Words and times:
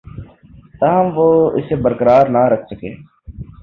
تاہم 0.79 1.05
وہ 1.15 1.27
اسے 1.57 1.75
برقرار 1.83 2.25
نہ 2.35 2.41
رکھ 2.51 2.65
سکے 2.69 2.89